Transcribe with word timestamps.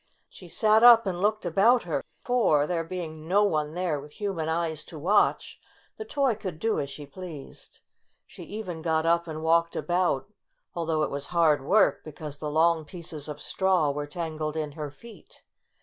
She 0.27 0.47
sat 0.49 0.81
up 0.83 1.05
and 1.05 1.21
looked 1.21 1.45
about 1.45 1.83
her, 1.83 2.03
for, 2.23 2.65
there 2.65 2.83
being 2.83 3.27
no 3.27 3.43
one 3.43 3.75
there 3.75 3.99
with 3.99 4.13
human 4.13 4.49
eyes 4.49 4.83
to 4.85 4.97
watch, 4.97 5.59
the 5.97 6.05
toy 6.05 6.33
could 6.33 6.57
do 6.57 6.79
as 6.79 6.89
she 6.89 7.05
pleased. 7.05 7.81
She 8.25 8.41
even 8.45 8.81
got 8.81 9.05
up 9.05 9.27
and 9.27 9.43
walked 9.43 9.75
about, 9.75 10.27
though 10.73 11.03
it 11.03 11.11
was 11.11 11.27
hard 11.27 11.63
work 11.63 12.03
because 12.03 12.39
the 12.39 12.49
long 12.49 12.83
pieces 12.83 13.27
of 13.29 13.39
straw 13.39 13.91
were 13.91 14.07
tangled 14.07 14.57
in 14.57 14.71
her 14.71 14.89
feet. 14.89 15.43